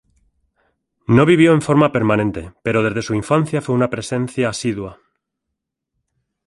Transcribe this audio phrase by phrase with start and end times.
[1.19, 4.97] No vivió en forma permanente, pero desde su infancia fue una presencia asidua.